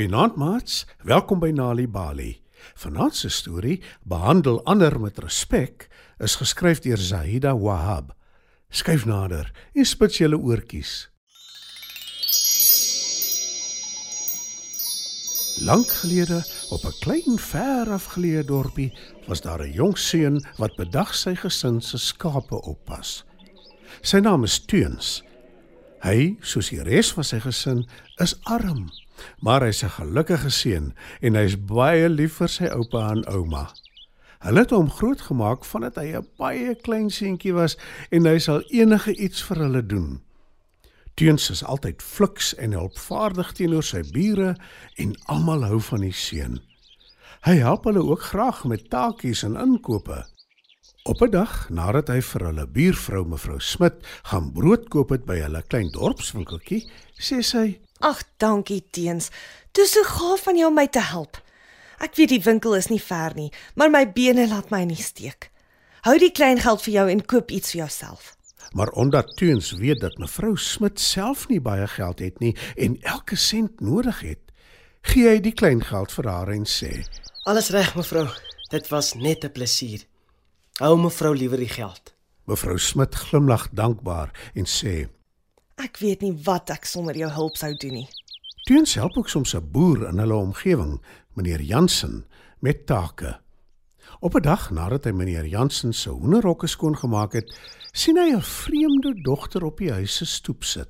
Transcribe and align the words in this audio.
Goeienaand 0.00 0.36
maats, 0.40 0.86
welkom 1.04 1.42
by 1.42 1.50
Nali 1.52 1.84
Bali. 1.84 2.30
Vanaand 2.80 3.18
se 3.18 3.28
storie, 3.28 3.82
Behandel 4.08 4.62
ander 4.64 4.94
met 4.96 5.18
respek, 5.20 5.90
is 6.24 6.38
geskryf 6.40 6.80
deur 6.80 6.96
Zahida 6.96 7.52
Wahab. 7.52 8.14
Skyf 8.72 9.04
nader 9.04 9.50
en 9.76 9.84
spits 9.84 10.22
julle 10.22 10.38
oortjies. 10.40 11.10
Lank 15.68 15.92
gelede, 16.00 16.40
op 16.72 16.80
'n 16.88 16.96
klein 17.04 17.38
ver 17.38 17.92
afgeleë 17.92 18.44
dorpie, 18.48 18.96
was 19.28 19.44
daar 19.44 19.60
'n 19.60 19.72
jong 19.72 19.98
seun 19.98 20.40
wat 20.56 20.76
bedag 20.76 21.14
sy 21.14 21.34
gesin 21.34 21.80
se 21.80 21.98
skape 21.98 22.62
oppas. 22.62 23.24
Sy 24.00 24.18
naam 24.18 24.44
is 24.44 24.64
Teuns. 24.64 25.22
Hy, 26.02 26.36
soos 26.40 26.70
die 26.70 26.82
res 26.82 27.12
van 27.12 27.24
sy 27.24 27.40
gesin, 27.40 27.86
is 28.18 28.36
arm 28.44 28.88
maar 29.38 29.62
hy's 29.62 29.82
'n 29.82 29.90
gelukkige 29.90 30.50
seun 30.50 30.94
en 31.20 31.34
hy's 31.34 31.56
baie 31.56 32.08
lief 32.08 32.34
vir 32.40 32.48
sy 32.48 32.66
oupa 32.66 33.10
en 33.10 33.26
ouma. 33.28 33.72
Hulle 34.40 34.58
het 34.58 34.70
hom 34.70 34.90
grootgemaak 34.90 35.64
vandat 35.64 35.96
hy 35.96 36.16
'n 36.16 36.28
baie 36.38 36.74
klein 36.74 37.10
seentjie 37.10 37.52
was 37.52 37.76
en 38.10 38.24
hy 38.24 38.38
sal 38.38 38.62
enige 38.68 39.14
iets 39.14 39.42
vir 39.42 39.56
hulle 39.56 39.86
doen. 39.86 40.20
Teuns 41.14 41.50
is 41.50 41.64
altyd 41.64 42.02
fliks 42.02 42.54
en 42.54 42.72
helpvaardig 42.72 43.52
teenoor 43.52 43.82
sy 43.82 44.02
bure 44.12 44.56
en 44.96 45.16
almal 45.24 45.64
hou 45.64 45.80
van 45.80 46.00
die 46.00 46.12
seun. 46.12 46.60
Hy 47.40 47.56
help 47.56 47.84
hulle 47.84 48.02
ook 48.02 48.22
graag 48.22 48.64
met 48.64 48.90
taakies 48.90 49.42
en 49.42 49.56
inkope. 49.56 50.26
Op 51.10 51.20
'n 51.22 51.30
dag, 51.30 51.68
nadat 51.68 52.08
hy 52.08 52.20
vir 52.22 52.42
hulle 52.46 52.66
buurvrou 52.70 53.24
mevrou 53.26 53.58
Smit 53.58 53.94
gaan 54.30 54.52
brood 54.54 54.84
koop 54.88 55.10
het 55.10 55.24
by 55.26 55.40
hulle 55.42 55.62
klein 55.66 55.88
dorpswinkeltjie, 55.90 56.84
sê 57.18 57.40
sy: 57.42 57.80
Ag, 57.98 58.22
dankie 58.38 58.84
teens. 58.90 59.30
Dit 59.72 59.84
is 59.84 59.92
so 59.92 60.04
gaaf 60.06 60.44
van 60.46 60.56
jou 60.56 60.68
om 60.68 60.74
my 60.74 60.86
te 60.86 61.02
help. 61.02 61.40
Ek 61.98 62.14
weet 62.14 62.28
die 62.28 62.42
winkel 62.42 62.76
is 62.76 62.86
nie 62.88 63.02
ver 63.02 63.34
nie, 63.34 63.50
maar 63.74 63.90
my 63.90 64.04
bene 64.12 64.46
laat 64.48 64.70
my 64.70 64.84
nie 64.84 65.02
steek. 65.02 65.50
Hou 66.06 66.14
die 66.18 66.30
klein 66.30 66.60
geld 66.60 66.82
vir 66.82 66.94
jou 66.94 67.10
en 67.10 67.26
koop 67.26 67.50
iets 67.50 67.70
vir 67.72 67.78
jouself. 67.78 68.36
Maar 68.72 68.88
omdat 68.88 69.34
Teens 69.36 69.72
weet 69.72 70.00
dat 70.00 70.18
mevrou 70.18 70.56
Smit 70.56 71.00
self 71.00 71.48
nie 71.48 71.60
baie 71.60 71.88
geld 71.88 72.18
het 72.18 72.38
nie 72.38 72.56
en 72.76 73.02
elke 73.02 73.36
sent 73.36 73.80
nodig 73.80 74.20
het, 74.20 74.52
gee 75.02 75.28
hy 75.28 75.40
die 75.40 75.58
klein 75.58 75.82
geld 75.82 76.12
vir 76.12 76.30
haar 76.30 76.48
en 76.48 76.64
sê: 76.64 77.02
"Alles 77.42 77.70
reg, 77.70 77.96
mevrou. 77.96 78.28
Dit 78.70 78.88
was 78.88 79.14
net 79.14 79.44
'n 79.44 79.52
plesier. 79.52 80.06
Hou 80.80 80.96
mevrou 80.96 81.34
liewer 81.36 81.60
die 81.60 81.68
geld." 81.68 82.14
Mevrou 82.48 82.78
Smit 82.78 83.14
glimlag 83.14 83.68
dankbaar 83.76 84.30
en 84.54 84.64
sê: 84.64 85.08
Ek 85.76 86.00
weet 86.00 86.22
nie 86.24 86.32
wat 86.44 86.70
ek 86.72 86.88
sonder 86.88 87.16
jou 87.16 87.28
hulp 87.30 87.58
sou 87.60 87.74
doen 87.76 87.98
nie. 88.00 88.08
Teens 88.64 88.94
help 88.96 89.18
ook 89.20 89.28
soms 89.28 89.54
'n 89.54 89.70
boer 89.72 90.08
in 90.08 90.18
hulle 90.18 90.34
omgewing, 90.34 91.02
meneer 91.36 91.60
Jansen, 91.60 92.24
met 92.60 92.86
take. 92.86 93.40
Op 94.20 94.34
'n 94.34 94.42
dag 94.42 94.70
nadat 94.70 95.04
hy 95.04 95.12
meneer 95.12 95.46
Jansen 95.46 95.92
se 95.92 96.10
hoenderhokke 96.10 96.66
skoongemaak 96.66 97.32
het, 97.32 97.58
sien 97.92 98.16
hy 98.16 98.32
'n 98.32 98.42
vreemde 98.42 99.20
dogter 99.22 99.64
op 99.64 99.78
die 99.78 99.92
huis 99.92 100.16
se 100.16 100.24
stoep 100.24 100.64
sit. 100.64 100.88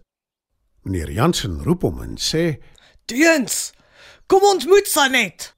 Meneer 0.82 1.10
Jansen 1.10 1.62
roep 1.62 1.82
hom 1.82 2.02
en 2.02 2.16
sê: 2.16 2.62
"Teens, 3.04 3.72
kom 4.26 4.42
ontmoet 4.42 4.86
Sanet. 4.86 5.54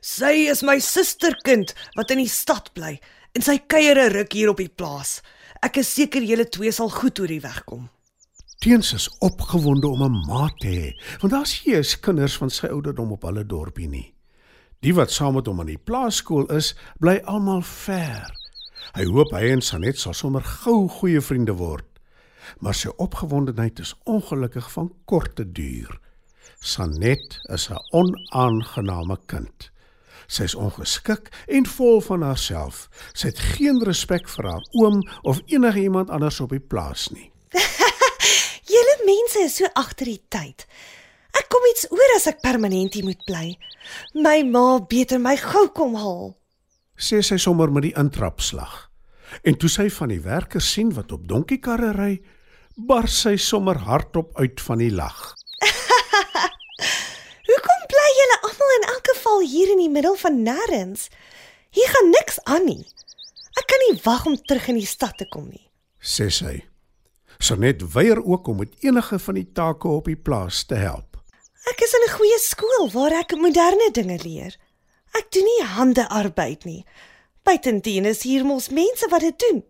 Sy 0.00 0.48
is 0.48 0.62
my 0.62 0.78
susterkind 0.78 1.74
wat 1.94 2.10
in 2.10 2.18
die 2.18 2.28
stad 2.28 2.72
bly 2.72 3.00
en 3.32 3.42
sy 3.42 3.58
kuier 3.58 3.96
'n 3.96 4.12
ruk 4.12 4.32
hier 4.32 4.48
op 4.50 4.56
die 4.56 4.68
plaas. 4.68 5.22
Ek 5.62 5.76
is 5.76 5.94
seker 5.94 6.22
julle 6.22 6.48
twee 6.48 6.72
sal 6.72 6.90
goed 6.90 7.18
oor 7.18 7.26
die 7.26 7.40
weg 7.40 7.64
kom." 7.64 7.88
Teens 8.58 8.92
is 8.92 9.08
opgewonde 9.20 9.88
om 9.88 10.02
'n 10.02 10.26
maat 10.26 10.58
te 10.58 10.66
hê, 10.68 11.18
want 11.20 11.32
daar's 11.32 11.60
hier 11.60 11.98
kinders 12.00 12.36
van 12.36 12.50
sy 12.50 12.66
ouderdom 12.66 13.12
op 13.12 13.22
hulle 13.22 13.46
dorpie 13.46 13.88
nie. 13.88 14.14
Die 14.80 14.94
wat 14.94 15.10
saam 15.10 15.34
met 15.34 15.46
hom 15.46 15.60
aan 15.60 15.66
die 15.66 15.78
plaaskool 15.78 16.46
is, 16.54 16.74
bly 17.00 17.18
almal 17.24 17.62
ver. 17.62 18.30
Hy 18.94 19.04
hoop 19.04 19.32
hy 19.34 19.50
en 19.52 19.62
Sanet 19.64 19.98
sal 19.98 20.14
sommer 20.14 20.42
gou 20.42 20.88
goeie 20.88 21.20
vriende 21.20 21.56
word. 21.58 21.84
Maar 22.62 22.74
sy 22.74 22.92
opgewondenheid 22.96 23.78
is 23.82 23.94
ongelukkig 24.04 24.70
van 24.72 24.92
korte 25.04 25.44
duur. 25.52 25.98
Sanet 26.60 27.40
is 27.54 27.68
'n 27.70 27.82
onaangename 27.92 29.18
kind. 29.26 29.70
Sy 30.28 30.44
is 30.44 30.54
ongeskik 30.54 31.32
en 31.48 31.66
vol 31.66 32.02
van 32.04 32.22
haarself. 32.22 32.86
Sy 33.16 33.32
het 33.32 33.40
geen 33.56 33.80
respek 33.84 34.28
vir 34.28 34.52
haar 34.52 34.64
oom 34.76 35.00
of 35.22 35.40
enige 35.48 35.88
iemand 35.88 36.12
anders 36.12 36.40
op 36.44 36.52
die 36.52 36.62
plaas 36.62 37.08
nie. 37.16 37.30
mense 39.08 39.44
is 39.44 39.56
so 39.60 39.68
agter 39.74 40.08
die 40.08 40.22
tyd. 40.32 40.66
Ek 41.36 41.48
kom 41.52 41.64
iets 41.70 41.86
oor 41.92 42.14
as 42.16 42.26
ek 42.30 42.42
permanent 42.44 42.96
hier 42.96 43.06
moet 43.06 43.20
bly. 43.28 43.52
My 44.16 44.42
ma 44.44 44.80
beter 44.80 45.20
my 45.22 45.36
gou 45.40 45.68
kom 45.76 45.96
haal. 46.00 46.34
Sê 46.98 47.20
sy 47.22 47.38
sommer 47.40 47.70
met 47.70 47.86
die 47.86 47.94
intrapslag. 48.00 48.88
En 49.46 49.58
toe 49.60 49.70
sy 49.70 49.88
van 49.92 50.10
die 50.12 50.22
werkers 50.24 50.70
sien 50.72 50.90
wat 50.96 51.12
op 51.14 51.28
donkiekarre 51.28 51.92
ry, 51.96 52.12
bars 52.88 53.20
sy 53.26 53.36
sommer 53.36 53.78
hardop 53.86 54.32
uit 54.40 54.60
van 54.64 54.82
die 54.82 54.90
lag. 54.94 55.18
Hoekom 57.48 57.84
bly 57.92 58.08
julle 58.20 58.38
almal 58.48 58.74
geval 59.28 59.40
hier 59.40 59.70
in 59.70 59.78
die 59.82 59.90
middel 59.90 60.16
van 60.16 60.42
nêrens? 60.42 61.08
Hier 61.70 61.88
gaan 61.88 62.10
niks 62.10 62.38
aan 62.44 62.64
nie. 62.64 62.86
Ek 63.58 63.66
kan 63.68 63.82
nie 63.84 64.00
wag 64.04 64.26
om 64.26 64.36
terug 64.36 64.68
in 64.68 64.78
die 64.80 64.86
stad 64.86 65.18
te 65.18 65.26
kom 65.28 65.48
nie. 65.48 65.68
Sê 66.00 66.30
sy. 66.30 66.64
Sanet 67.38 67.82
weier 67.92 68.22
ook 68.24 68.48
om 68.48 68.58
met 68.62 68.72
enige 68.80 69.18
van 69.18 69.34
die 69.34 69.46
take 69.52 69.88
op 69.88 70.08
die 70.08 70.16
plaas 70.16 70.64
te 70.64 70.78
help. 70.80 71.18
Ek 71.68 71.80
is 71.84 71.92
in 71.92 72.08
'n 72.08 72.16
goeie 72.16 72.38
skool 72.40 72.90
waar 72.90 73.12
ek 73.12 73.36
moderne 73.36 73.90
dinge 73.92 74.18
leer. 74.24 74.56
Ek 75.14 75.30
doen 75.30 75.44
nie 75.44 75.64
handearbeid 75.64 76.64
nie. 76.64 76.84
Buitendien 77.44 78.04
is 78.04 78.22
hier 78.22 78.44
mos 78.44 78.68
mense 78.68 79.08
wat 79.10 79.20
dit 79.20 79.38
doen. 79.38 79.64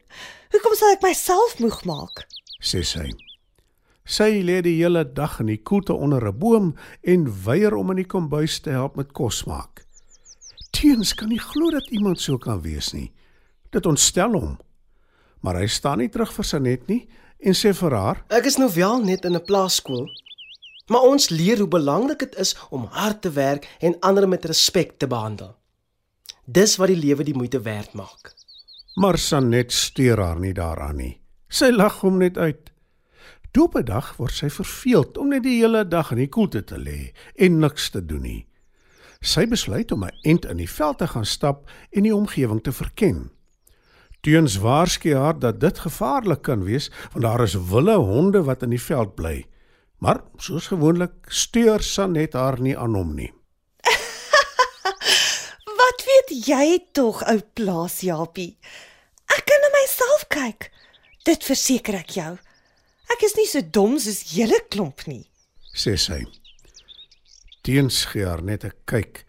Hoekom 0.50 0.74
sal 0.74 0.92
ek 0.92 1.02
myself 1.02 1.58
moeg 1.58 1.84
maak? 1.84 2.26
sê 2.62 2.82
sy. 2.82 3.27
Sy 4.08 4.40
lê 4.40 4.62
die 4.64 4.78
hele 4.78 5.02
dag 5.04 5.36
in 5.42 5.50
die 5.50 5.60
koelte 5.60 5.92
onder 5.92 6.24
'n 6.24 6.38
boom 6.38 6.74
en 7.02 7.28
weier 7.44 7.74
om 7.76 7.90
in 7.90 7.96
die 7.96 8.08
kombuis 8.08 8.58
te 8.60 8.70
help 8.70 8.96
met 8.96 9.12
kos 9.12 9.44
maak. 9.44 9.84
Teens 10.70 11.14
kan 11.14 11.28
nie 11.28 11.40
glo 11.40 11.70
dat 11.70 11.90
iemand 11.90 12.20
so 12.20 12.38
kan 12.38 12.62
wees 12.62 12.92
nie. 12.92 13.12
Dit 13.70 13.86
ontstel 13.86 14.32
hom. 14.32 14.58
Maar 15.40 15.56
hy 15.60 15.66
staan 15.66 15.98
nie 15.98 16.08
terug 16.08 16.32
vir 16.32 16.44
Sanet 16.44 16.86
nie 16.88 17.08
en 17.38 17.52
sê 17.52 17.74
vir 17.74 17.94
haar: 17.94 18.24
"Ek 18.28 18.46
is 18.46 18.56
nou 18.56 18.70
wel 18.74 19.04
net 19.04 19.24
in 19.24 19.34
'n 19.34 19.44
plaaskool, 19.44 20.08
maar 20.88 21.02
ons 21.02 21.28
leer 21.28 21.58
hoe 21.58 21.68
belangrik 21.68 22.18
dit 22.18 22.36
is 22.36 22.56
om 22.70 22.88
hard 22.90 23.22
te 23.22 23.30
werk 23.30 23.68
en 23.80 24.00
ander 24.00 24.28
met 24.28 24.44
respek 24.44 24.98
te 24.98 25.06
behandel. 25.06 25.56
Dis 26.44 26.76
wat 26.76 26.88
die 26.88 26.96
lewe 26.96 27.24
die 27.24 27.36
moeite 27.36 27.60
werd 27.60 27.92
maak." 27.92 28.34
Maar 28.94 29.18
Sanet 29.18 29.72
steur 29.72 30.18
haar 30.18 30.40
nie 30.40 30.54
daaraan 30.54 30.96
nie. 30.96 31.20
Sy 31.48 31.70
lag 31.70 32.00
hom 32.00 32.18
net 32.18 32.38
uit. 32.38 32.70
Toe 33.50 33.64
op 33.64 33.76
'n 33.76 33.84
dag 33.84 34.16
word 34.16 34.32
sy 34.32 34.50
verveeld 34.50 35.18
om 35.18 35.28
net 35.28 35.42
die 35.42 35.60
hele 35.60 35.88
dag 35.88 36.10
in 36.10 36.18
die 36.18 36.28
koelte 36.28 36.64
te 36.64 36.78
lê 36.78 37.12
en 37.34 37.58
niks 37.58 37.90
te 37.90 38.04
doen 38.04 38.22
nie. 38.22 38.46
Sy 39.20 39.46
besluit 39.46 39.92
om 39.92 40.04
'n 40.04 40.18
ent 40.22 40.44
in 40.44 40.56
die 40.56 40.70
veld 40.70 40.98
te 40.98 41.06
gaan 41.06 41.26
stap 41.26 41.70
en 41.90 42.02
die 42.02 42.14
omgewing 42.14 42.62
te 42.62 42.72
verken. 42.72 43.30
Teuns 44.20 44.56
waarsku 44.56 45.14
haar 45.14 45.38
dat 45.38 45.60
dit 45.60 45.78
gevaarlik 45.78 46.42
kan 46.42 46.64
wees 46.64 46.90
want 47.12 47.24
daar 47.24 47.42
is 47.42 47.54
wilde 47.54 47.94
honde 47.94 48.42
wat 48.42 48.62
in 48.62 48.70
die 48.70 48.82
veld 48.82 49.14
bly. 49.14 49.46
Maar 49.98 50.20
soos 50.36 50.66
gewoonlik 50.66 51.12
steur 51.26 51.82
Sanet 51.82 52.32
haar 52.32 52.60
nie 52.60 52.78
aan 52.78 52.94
hom 52.94 53.14
nie. 53.14 53.32
wat 55.80 56.04
weet 56.06 56.46
jy 56.46 56.78
tog 56.92 57.22
ou 57.26 57.38
plaas 57.54 58.00
Japie? 58.00 58.58
Ek 59.26 59.44
kan 59.46 59.60
na 59.62 59.70
myself 59.74 60.26
kyk. 60.28 60.70
Dit 61.24 61.44
verseker 61.44 61.94
ek 61.94 62.10
jou. 62.10 62.38
Ek 63.12 63.24
is 63.24 63.36
nie 63.38 63.46
so 63.48 63.62
dom 63.62 63.96
soos 63.98 64.20
julle 64.34 64.58
klomp 64.68 65.06
nie, 65.08 65.24
sê 65.72 65.96
sy. 65.96 66.24
Teuns 67.64 68.04
gee 68.12 68.26
haar 68.26 68.42
net 68.42 68.64
'n 68.64 68.72
kyk 68.86 69.24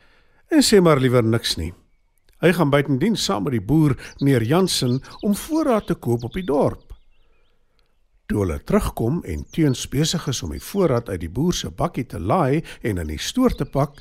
en 0.52 0.62
sê 0.62 0.82
maar 0.82 1.00
liewer 1.00 1.24
niks 1.24 1.58
nie. 1.58 1.74
Hy 2.42 2.54
gaan 2.54 2.72
buitendien 2.72 3.18
saam 3.18 3.44
met 3.44 3.52
die 3.52 3.68
boer 3.72 3.98
meneer 4.20 4.44
Jansen 4.44 5.02
om 5.22 5.36
voorraad 5.36 5.88
te 5.88 5.96
koop 5.96 6.24
op 6.24 6.34
die 6.34 6.46
dorp. 6.48 6.94
Toe 8.28 8.40
hulle 8.40 8.60
terugkom 8.64 9.24
en 9.26 9.46
teens 9.52 9.88
besig 9.90 10.28
is 10.28 10.44
om 10.44 10.52
die 10.52 10.64
voorraad 10.64 11.10
uit 11.10 11.20
die 11.20 11.30
boer 11.30 11.54
se 11.54 11.70
bakkie 11.70 12.06
te 12.06 12.20
laai 12.20 12.64
en 12.82 12.98
in 12.98 13.08
die 13.08 13.20
stoor 13.20 13.56
te 13.56 13.66
pak, 13.66 14.00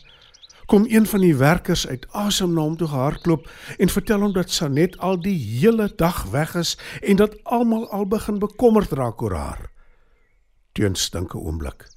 kom 0.69 0.85
een 0.89 1.07
van 1.07 1.21
die 1.25 1.37
werkers 1.37 1.87
uit 1.89 2.05
asem 2.13 2.53
na 2.53 2.61
hom 2.61 2.77
toe 2.77 2.89
gehardloop 2.93 3.47
en 3.81 3.89
vertel 3.89 4.21
hom 4.21 4.33
dat 4.37 4.51
Sanet 4.53 4.99
al 5.01 5.17
die 5.25 5.37
hele 5.37 5.87
dag 5.97 6.27
weg 6.33 6.53
is 6.61 6.75
en 7.01 7.17
dat 7.17 7.39
almal 7.43 7.87
al 7.91 8.05
begin 8.07 8.39
bekommerd 8.39 8.93
raak 8.93 9.23
oor 9.23 9.37
haar. 9.37 9.71
Teens 10.77 11.11
dink 11.11 11.33
'n 11.35 11.41
oomblik. 11.41 11.89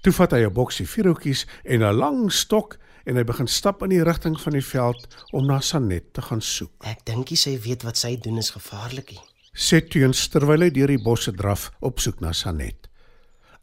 Toe 0.00 0.12
vat 0.12 0.30
hy 0.30 0.44
'n 0.46 0.52
boksie 0.52 0.86
vuurhoutjies 0.86 1.46
en 1.64 1.82
'n 1.82 1.94
lang 1.94 2.32
stok 2.32 2.78
en 3.04 3.16
hy 3.16 3.24
begin 3.24 3.46
stap 3.46 3.82
in 3.82 3.88
die 3.88 4.04
rigting 4.04 4.40
van 4.40 4.52
die 4.52 4.64
veld 4.64 5.06
om 5.32 5.46
na 5.46 5.60
Sanet 5.60 6.14
te 6.14 6.22
gaan 6.22 6.40
soek. 6.40 6.72
Ek 6.84 7.04
dink 7.04 7.28
sy 7.34 7.58
weet 7.58 7.82
wat 7.82 7.96
sy 7.96 8.16
doen 8.16 8.38
is 8.38 8.50
gevaarlik. 8.50 9.18
Sê 9.52 9.82
teens 9.88 10.28
terwyl 10.28 10.60
hy 10.60 10.70
deur 10.70 10.86
die 10.86 11.02
bosse 11.02 11.32
draf 11.32 11.70
op 11.80 11.98
soek 11.98 12.20
na 12.20 12.32
Sanet. 12.32 12.89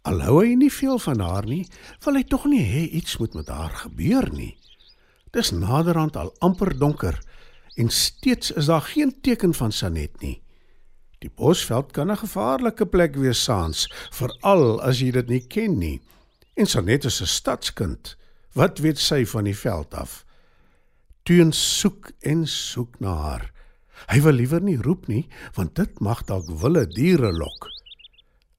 Al 0.07 0.21
hou 0.23 0.37
hy 0.39 0.53
nie 0.55 0.71
veel 0.71 0.99
van 1.03 1.19
haar 1.19 1.45
nie, 1.49 1.65
wil 2.05 2.15
hy 2.15 2.23
tog 2.31 2.45
nie 2.47 2.63
hê 2.63 2.85
iets 2.95 3.17
moet 3.19 3.33
met 3.35 3.49
haar 3.51 3.73
gebeur 3.83 4.29
nie. 4.31 4.53
Dis 5.35 5.51
naderhand 5.51 6.15
al 6.15 6.31
amper 6.39 6.71
donker 6.79 7.17
en 7.75 7.91
steeds 7.91 8.53
is 8.55 8.69
daar 8.71 8.85
geen 8.87 9.11
teken 9.21 9.53
van 9.53 9.75
Sanet 9.75 10.15
nie. 10.23 10.37
Die 11.19 11.29
bosveld 11.29 11.91
kan 11.91 12.11
'n 12.11 12.23
gevaarlike 12.23 12.85
plek 12.85 13.15
wees 13.15 13.43
saans, 13.43 13.89
veral 14.11 14.81
as 14.81 14.99
jy 15.01 15.11
dit 15.11 15.27
nie 15.27 15.43
ken 15.47 15.77
nie. 15.77 15.99
En 16.55 16.65
Sanet 16.65 17.05
is 17.05 17.21
'n 17.21 17.25
stadskind. 17.25 18.15
Wat 18.53 18.79
weet 18.79 18.99
sy 18.99 19.25
van 19.25 19.43
die 19.43 19.57
veld 19.57 19.93
af? 19.93 20.25
Teun 21.23 21.51
soek 21.51 22.11
en 22.21 22.47
soek 22.47 22.99
na 22.99 23.13
haar. 23.15 23.51
Hy 24.07 24.21
wil 24.21 24.33
liewer 24.33 24.61
nie 24.61 24.77
roep 24.77 25.07
nie, 25.07 25.27
want 25.53 25.75
dit 25.75 25.99
mag 25.99 26.23
dalk 26.23 26.47
wilde 26.47 26.87
diere 26.87 27.33
lok. 27.33 27.76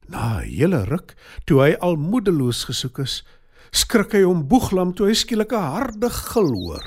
Na 0.08 0.40
'n 0.40 0.48
hele 0.48 0.84
ruk, 0.84 1.14
toe 1.44 1.60
hy 1.60 1.72
al 1.84 1.96
moedeloos 1.96 2.64
gesoek 2.64 2.98
is, 3.04 3.24
skrik 3.70 4.12
hy 4.16 4.22
om 4.24 4.46
boeglam 4.48 4.94
toe 4.96 5.08
hy 5.08 5.14
skielik 5.14 5.52
'n 5.52 5.72
harde 5.76 6.10
gil 6.10 6.52
hoor. 6.54 6.86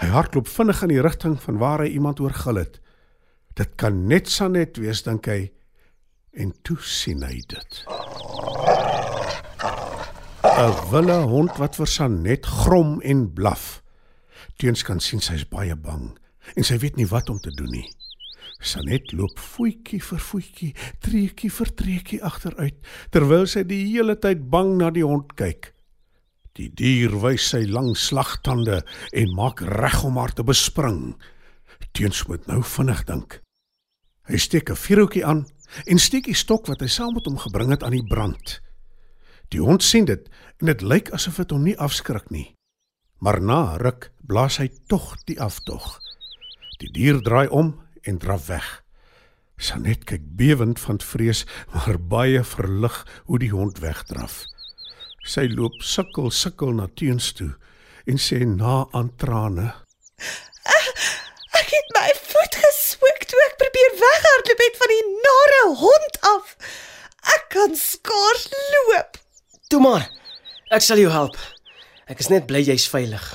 Hy 0.00 0.06
hardloop 0.06 0.48
vinnig 0.48 0.82
in 0.82 0.88
die 0.88 1.02
rigting 1.02 1.36
van 1.42 1.58
waar 1.58 1.84
hy 1.84 1.92
iemand 1.94 2.20
oorgil 2.20 2.56
het. 2.56 2.80
Dit 3.54 3.76
kan 3.76 4.06
net 4.08 4.28
Sanet 4.28 4.78
wees, 4.80 5.02
dink 5.02 5.26
hy, 5.26 5.52
en 6.32 6.54
toe 6.62 6.78
sien 6.80 7.22
hy 7.22 7.42
dit. 7.46 7.84
'n 10.42 10.90
Wille 10.90 11.20
hond 11.28 11.56
wat 11.56 11.76
vir 11.76 11.86
Sanet 11.86 12.46
grom 12.46 13.00
en 13.00 13.32
blaf. 13.32 13.82
Teens 14.56 14.82
kan 14.82 15.00
sien 15.00 15.20
sy's 15.20 15.44
baie 15.48 15.76
bang 15.76 16.18
en 16.56 16.64
sy 16.64 16.78
weet 16.78 16.96
nie 16.96 17.06
wat 17.06 17.30
om 17.30 17.38
te 17.38 17.50
doen 17.50 17.70
nie. 17.70 17.88
Sanet 18.60 19.14
loop 19.16 19.38
voetjie 19.40 20.02
vir 20.04 20.20
voetjie, 20.20 20.70
treukie 21.00 21.50
vir 21.50 21.70
treukie 21.76 22.20
agteruit 22.20 22.76
terwyl 23.10 23.46
sy 23.48 23.64
die 23.64 23.82
hele 23.88 24.18
tyd 24.20 24.50
bang 24.52 24.76
na 24.76 24.90
die 24.92 25.04
hond 25.06 25.32
kyk. 25.40 25.72
Die 26.58 26.68
dier 26.68 27.14
wys 27.22 27.46
sy 27.54 27.62
lang 27.70 27.94
slagtande 27.96 28.82
en 29.16 29.36
maak 29.36 29.62
reg 29.64 30.02
om 30.04 30.18
haar 30.20 30.34
te 30.36 30.44
bespring. 30.44 31.14
Teens 31.96 32.26
moet 32.28 32.44
nou 32.50 32.60
vinnig 32.60 33.00
dink. 33.08 33.40
Hy 34.28 34.36
steek 34.36 34.70
'n 34.70 34.76
vuurhoutjie 34.76 35.24
aan 35.24 35.46
en 35.86 35.98
steek 35.98 36.24
die 36.28 36.36
stok 36.36 36.68
wat 36.68 36.80
hy 36.80 36.88
saam 36.88 37.14
met 37.14 37.26
hom 37.26 37.38
gebring 37.38 37.70
het 37.70 37.82
aan 37.82 37.96
die 37.96 38.06
brand. 38.06 38.60
Die 39.48 39.60
hond 39.60 39.82
sien 39.82 40.04
dit 40.04 40.28
en 40.60 40.66
dit 40.66 40.82
lyk 40.82 41.10
asof 41.10 41.36
dit 41.36 41.50
hom 41.50 41.64
nie 41.64 41.78
afskrik 41.78 42.30
nie. 42.30 42.54
Maar 43.18 43.40
na 43.40 43.76
ruk 43.76 44.12
blaas 44.20 44.58
hy 44.58 44.68
tog 44.86 45.16
die 45.24 45.40
aftog. 45.40 45.98
Die 46.78 46.92
dier 46.92 47.20
draai 47.22 47.48
om 47.48 47.74
en 48.02 48.18
draf 48.18 48.46
weg. 48.46 48.68
Sanet 49.60 50.06
kyk 50.08 50.22
bewend 50.40 50.80
van 50.80 51.00
vrees, 51.04 51.44
maar 51.74 51.98
baie 52.00 52.44
verlig 52.44 52.96
hoe 53.28 53.38
die 53.38 53.52
hond 53.52 53.78
wegdraf. 53.84 54.44
Sy 55.28 55.44
loop 55.52 55.82
sukkel 55.84 56.30
sukkel 56.32 56.72
na 56.78 56.86
teens 56.96 57.32
toe 57.36 57.52
en 58.08 58.16
sê 58.16 58.40
na 58.48 58.86
aan 58.96 59.10
trane: 59.20 59.68
Ek 61.60 61.74
het 61.74 61.92
my 61.96 62.08
voet 62.16 62.56
geswik 62.62 63.26
toe 63.28 63.40
ek 63.48 63.58
probeer 63.60 63.92
weghardloop 64.00 64.64
het 64.64 64.78
van 64.80 64.94
die 64.94 65.04
nare 65.26 65.62
hond 65.82 66.16
af. 66.32 66.54
Ek 67.36 67.44
kan 67.52 67.76
skaars 67.76 68.48
loop. 68.54 69.20
Toe 69.68 69.80
maar. 69.84 70.08
Ek 70.72 70.84
sal 70.86 71.02
jou 71.02 71.10
help. 71.12 71.36
Ek 72.10 72.22
is 72.22 72.30
net 72.32 72.48
bly 72.48 72.62
jy's 72.64 72.88
veilig. 72.90 73.26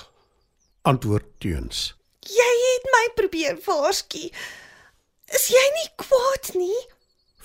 Antwoord 0.89 1.27
teens. 1.43 1.91
My 3.05 3.11
probeer 3.13 3.57
waarsku. 3.61 4.31
Is 5.37 5.43
jy 5.53 5.65
nie 5.75 5.89
kwaad 6.01 6.47
nie? 6.57 6.77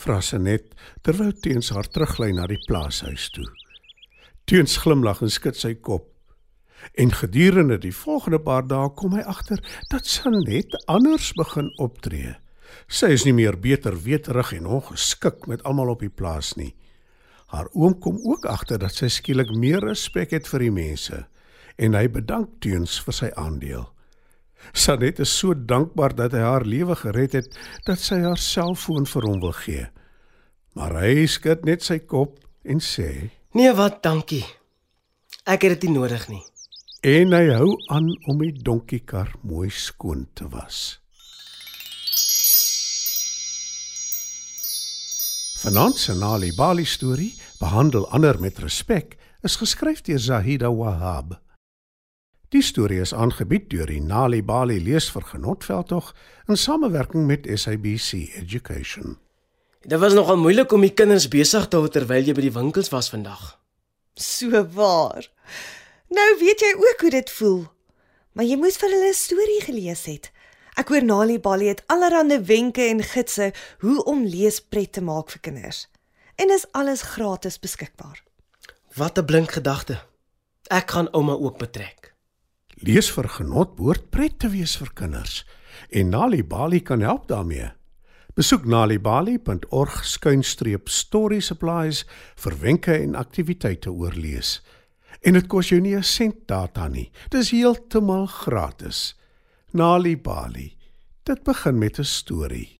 Vra 0.00 0.22
Sanet 0.24 0.70
terwyl 1.04 1.34
teens 1.44 1.68
haar 1.74 1.88
teruglei 1.92 2.30
na 2.32 2.46
die 2.48 2.60
plaashuis 2.64 3.26
toe. 3.34 3.44
Teens 4.48 4.78
glimlag 4.80 5.20
en 5.20 5.32
skud 5.32 5.60
sy 5.60 5.74
kop. 5.76 6.06
En 6.96 7.12
gedurende 7.12 7.76
die 7.82 7.92
volgende 7.92 8.40
paar 8.40 8.64
dae 8.64 8.88
kom 8.96 9.18
hy 9.18 9.26
agter 9.28 9.60
dat 9.92 10.08
Sanet 10.08 10.78
anders 10.88 11.34
begin 11.36 11.68
optree. 11.76 12.38
Sy 12.88 13.12
is 13.18 13.28
nie 13.28 13.36
meer 13.36 13.60
beter 13.60 14.00
weterig 14.00 14.54
en 14.56 14.72
ongeskik 14.80 15.44
met 15.50 15.68
almal 15.68 15.92
op 15.92 16.00
die 16.00 16.12
plaas 16.22 16.54
nie. 16.56 16.72
Haar 17.52 17.68
oom 17.76 17.98
kom 18.00 18.16
ook 18.24 18.48
agter 18.48 18.80
dat 18.80 18.96
sy 18.96 19.12
skielik 19.12 19.52
meer 19.52 19.84
respek 19.84 20.32
het 20.38 20.48
vir 20.48 20.70
die 20.70 20.74
mense 20.80 21.24
en 21.76 22.00
hy 22.00 22.06
bedank 22.08 22.62
teens 22.64 22.96
vir 23.04 23.24
sy 23.26 23.34
aandeel. 23.36 23.90
Sanet 24.72 25.18
is 25.18 25.32
so 25.38 25.54
dankbaar 25.54 26.14
dat 26.14 26.32
hy 26.36 26.44
haar 26.44 26.64
lewe 26.64 26.94
gered 26.96 27.34
het 27.38 27.58
dat 27.86 27.98
sy 27.98 28.20
haar 28.22 28.38
selfoon 28.38 29.08
vir 29.08 29.26
hom 29.26 29.40
wil 29.42 29.56
gee. 29.64 29.88
Maar 30.78 31.00
hy 31.02 31.26
skud 31.26 31.66
net 31.66 31.82
sy 31.82 31.98
kop 31.98 32.38
en 32.62 32.80
sê: 32.80 33.30
Nee, 33.56 33.72
wat, 33.74 34.02
dankie. 34.04 34.44
Ek 35.48 35.64
het 35.66 35.80
dit 35.80 35.88
nie 35.88 35.98
nodig 35.98 36.28
nie. 36.30 36.42
En 37.02 37.32
hy 37.32 37.46
hou 37.56 37.70
aan 37.90 38.10
om 38.28 38.42
die 38.44 38.52
donkiekar 38.52 39.32
mooi 39.42 39.70
skoon 39.72 40.26
te 40.36 40.46
was. 40.52 41.00
Vanaand 45.60 45.98
se 45.98 46.14
Nali 46.16 46.52
Bali 46.56 46.84
storie, 46.88 47.34
behandel 47.60 48.06
ander 48.16 48.38
met 48.40 48.58
respek, 48.62 49.16
is 49.44 49.58
geskryf 49.60 50.00
deur 50.06 50.20
Zahida 50.20 50.70
Wahab. 50.72 51.34
Die 52.50 52.64
storie 52.66 52.98
is 52.98 53.12
aangebied 53.14 53.68
deur 53.70 53.86
die 53.86 54.00
Nali 54.02 54.40
Bali 54.42 54.80
leesvergenotveld 54.82 55.92
in 56.50 56.56
samewerking 56.58 57.28
met 57.28 57.44
SABC 57.46 58.24
Education. 58.40 59.18
Dit 59.86 60.00
was 60.02 60.16
nogal 60.18 60.36
moeilik 60.36 60.72
om 60.74 60.82
die 60.82 60.90
kinders 60.90 61.28
besig 61.30 61.68
te 61.70 61.78
hou 61.78 61.86
terwyl 61.94 62.26
jy 62.26 62.34
by 62.34 62.42
die 62.48 62.56
winkels 62.56 62.90
was 62.90 63.12
vandag. 63.12 63.44
So 64.18 64.64
waar. 64.74 65.28
Nou 66.10 66.26
weet 66.42 66.66
jy 66.66 66.72
ook 66.74 67.06
hoe 67.06 67.12
dit 67.14 67.30
voel. 67.38 67.62
Maar 68.34 68.50
jy 68.50 68.58
moes 68.58 68.80
vir 68.82 68.96
hulle 68.96 69.12
'n 69.12 69.14
storie 69.14 69.62
gelees 69.68 70.04
het. 70.10 70.32
Ek 70.74 70.90
hoor 70.90 71.06
Nali 71.06 71.38
Bali 71.38 71.70
het 71.70 71.84
allerlei 71.86 72.42
wenke 72.42 72.82
en 72.82 73.02
gidse 73.02 73.52
hoe 73.78 74.04
om 74.04 74.26
leespret 74.26 74.92
te 74.92 75.00
maak 75.00 75.30
vir 75.30 75.40
kinders. 75.40 75.86
En 76.34 76.50
is 76.50 76.66
alles 76.72 77.02
gratis 77.14 77.58
beskikbaar. 77.58 78.24
Wat 78.96 79.18
'n 79.18 79.24
blink 79.24 79.52
gedagte. 79.52 80.02
Ek 80.66 80.90
gaan 80.90 81.10
ouma 81.14 81.32
ook 81.32 81.58
betrek. 81.58 82.10
Lees 82.80 83.10
vir 83.12 83.28
genot 83.28 83.76
behoort 83.76 84.10
pret 84.10 84.38
te 84.40 84.48
wees 84.48 84.76
vir 84.80 84.88
kinders 84.96 85.44
en 85.90 86.10
Nali 86.10 86.42
Bali 86.42 86.80
kan 86.80 87.00
help 87.00 87.28
daarmee. 87.28 87.70
Besoek 88.34 88.64
nalibali.org/story 88.64 91.40
supplies 91.40 92.04
vir 92.36 92.60
wenke 92.62 92.94
en 92.96 93.14
aktiwiteite 93.14 93.90
oor 93.92 94.12
lees. 94.16 94.62
En 95.20 95.32
dit 95.36 95.46
kos 95.46 95.68
jou 95.68 95.80
nie 95.80 95.96
'n 95.96 96.02
sent 96.02 96.46
data 96.46 96.88
nie. 96.88 97.10
Dis 97.30 97.50
heeltemal 97.50 98.26
gratis. 98.26 99.14
Nali 99.72 100.16
Bali. 100.16 100.76
Dit 101.24 101.44
begin 101.44 101.78
met 101.78 101.98
'n 101.98 102.04
storie. 102.04 102.79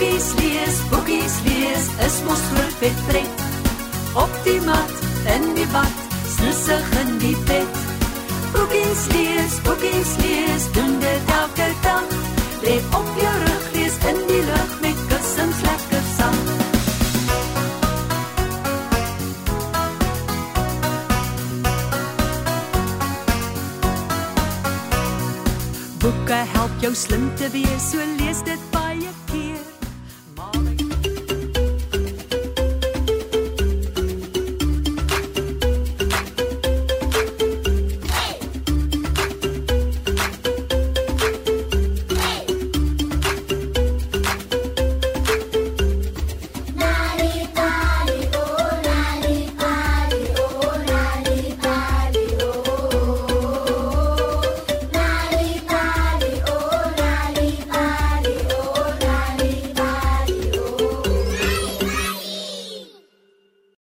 Boekies 0.00 0.34
lees, 0.40 0.76
boekies 0.88 1.34
lees, 1.44 1.86
is 2.06 2.14
mos 2.24 2.40
groot 2.50 2.76
vet 2.80 3.00
pret. 3.08 3.42
Op 4.16 4.36
die 4.46 4.60
mat, 4.64 4.94
in 5.34 5.44
die 5.58 5.66
bad, 5.74 5.98
snusig 6.24 6.86
in 7.02 7.18
die 7.20 7.34
bed. 7.44 7.82
Boekies 8.54 9.02
lees, 9.12 9.58
boekies 9.66 10.14
lees, 10.22 10.64
doen 10.72 10.96
dit 11.04 11.34
elke 11.36 11.68
dag. 11.84 12.16
Lê 12.64 12.78
op 12.96 13.12
jou 13.20 13.34
rug, 13.44 13.68
lees 13.76 14.00
in 14.14 14.24
die 14.32 14.40
lug 14.48 14.72
met 14.80 15.04
kussings 15.12 15.60
lekker 15.68 16.08
sag. 16.16 16.40
Boeke 26.00 26.44
help 26.56 26.84
jou 26.88 26.94
slim 26.94 27.34
te 27.36 27.52
wees, 27.52 27.90
so 27.92 28.12
lees 28.16 28.40
dit 28.48 28.70